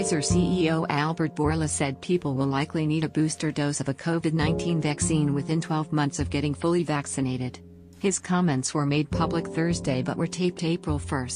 [0.00, 4.32] Pfizer CEO Albert Bourla said people will likely need a booster dose of a COVID
[4.32, 7.58] 19 vaccine within 12 months of getting fully vaccinated.
[7.98, 11.28] His comments were made public Thursday but were taped April 1.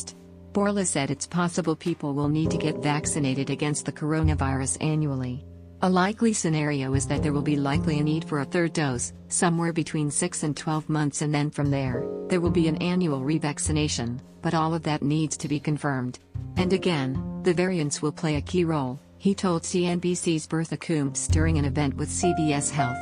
[0.54, 5.44] Bourla said it's possible people will need to get vaccinated against the coronavirus annually.
[5.82, 9.12] A likely scenario is that there will be likely a need for a third dose,
[9.28, 13.20] somewhere between 6 and 12 months, and then from there, there will be an annual
[13.20, 16.18] revaccination, but all of that needs to be confirmed.
[16.56, 21.58] And again, the variants will play a key role, he told CNBC's Bertha Coombs during
[21.58, 22.98] an event with CVS Health.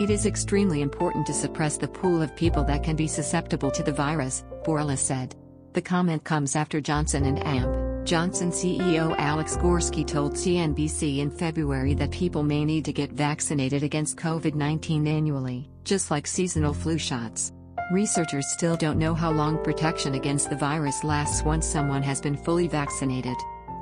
[0.00, 3.82] It is extremely important to suppress the pool of people that can be susceptible to
[3.82, 5.36] the virus, Bourla said.
[5.74, 11.94] The comment comes after Johnson and AMP Johnson CEO Alex Gorsky told CNBC in February
[11.94, 16.98] that people may need to get vaccinated against COVID 19 annually, just like seasonal flu
[16.98, 17.52] shots.
[17.92, 22.36] Researchers still don't know how long protection against the virus lasts once someone has been
[22.36, 23.36] fully vaccinated.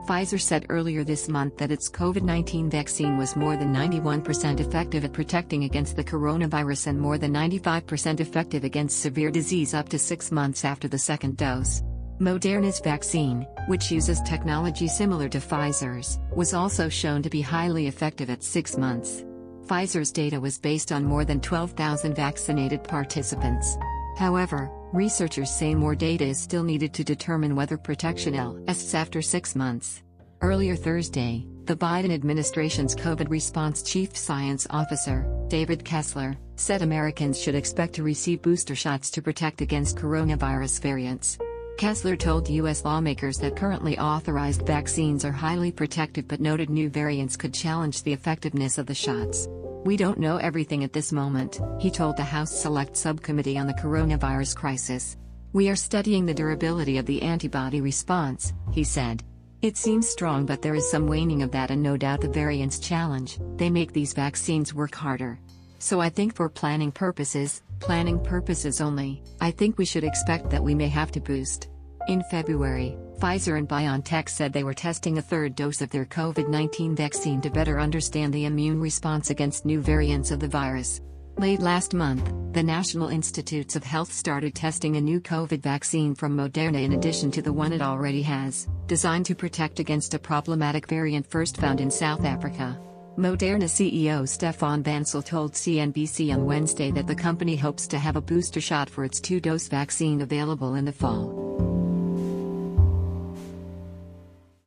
[0.06, 5.04] Pfizer said earlier this month that its COVID 19 vaccine was more than 91% effective
[5.04, 9.98] at protecting against the coronavirus and more than 95% effective against severe disease up to
[9.98, 11.82] six months after the second dose.
[12.20, 18.28] Moderna's vaccine, which uses technology similar to Pfizer's, was also shown to be highly effective
[18.28, 19.24] at six months.
[19.66, 23.78] Pfizer's data was based on more than 12,000 vaccinated participants.
[24.18, 28.34] However, researchers say more data is still needed to determine whether protection
[28.66, 30.02] lasts after six months.
[30.42, 37.54] Earlier Thursday, the Biden administration's COVID response chief science officer, David Kessler, said Americans should
[37.54, 41.38] expect to receive booster shots to protect against coronavirus variants.
[41.76, 42.84] Kessler told U.S.
[42.84, 48.12] lawmakers that currently authorized vaccines are highly protective but noted new variants could challenge the
[48.12, 49.46] effectiveness of the shots.
[49.82, 53.72] We don't know everything at this moment, he told the House Select Subcommittee on the
[53.72, 55.16] Coronavirus Crisis.
[55.54, 59.24] We are studying the durability of the antibody response, he said.
[59.62, 62.78] It seems strong, but there is some waning of that, and no doubt the variants
[62.78, 65.40] challenge, they make these vaccines work harder.
[65.78, 70.62] So I think for planning purposes, planning purposes only, I think we should expect that
[70.62, 71.68] we may have to boost.
[72.08, 76.48] In February, Pfizer and BioNTech said they were testing a third dose of their COVID
[76.48, 81.02] 19 vaccine to better understand the immune response against new variants of the virus.
[81.36, 86.36] Late last month, the National Institutes of Health started testing a new COVID vaccine from
[86.36, 90.88] Moderna in addition to the one it already has, designed to protect against a problematic
[90.88, 92.80] variant first found in South Africa.
[93.16, 98.20] Moderna CEO Stéphane Bancel told CNBC on Wednesday that the company hopes to have a
[98.20, 101.49] booster shot for its two dose vaccine available in the fall.